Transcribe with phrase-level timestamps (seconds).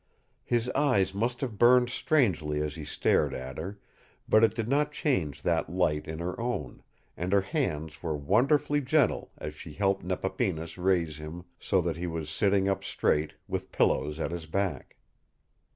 [0.43, 3.77] His eyes must have burned strangely as he stared at her,
[4.27, 6.81] but it did not change that light in her own,
[7.15, 12.07] and her hands were wonderfully gentle as she helped Nepapinas raise him so that he
[12.07, 14.95] was sitting up straight, with pillows at his back.